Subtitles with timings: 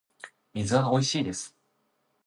[0.55, 1.55] 水はおいしいです